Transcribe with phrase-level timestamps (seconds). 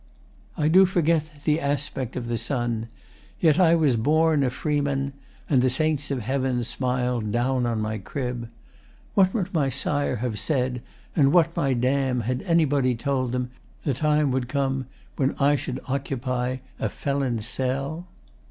[0.57, 2.87] I do forget The aspect of the sun.
[3.39, 5.13] Yet I was born A freeman,
[5.47, 8.49] and the Saints of Heaven smiled Down on my crib.
[9.13, 10.81] What would my sire have said,
[11.15, 13.51] And what my dam, had anybody told them
[13.83, 14.87] The time would come
[15.17, 18.07] when I should occupy A felon's cell?